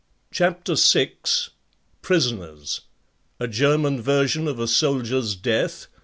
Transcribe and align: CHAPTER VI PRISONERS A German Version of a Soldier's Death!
CHAPTER 0.31 0.73
VI 0.73 1.11
PRISONERS 2.01 2.81
A 3.39 3.47
German 3.47 4.01
Version 4.01 4.47
of 4.47 4.57
a 4.59 4.67
Soldier's 4.67 5.35
Death! 5.35 5.85